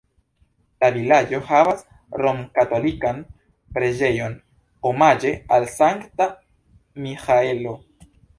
[0.83, 1.83] La vilaĝo havas
[2.21, 3.19] romkatolikan
[3.77, 4.39] preĝejon
[4.93, 6.29] omaĝe al Sankta
[7.07, 7.77] Miĥaelo.